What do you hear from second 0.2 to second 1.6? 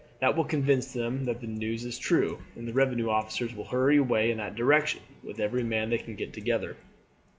will convince them that the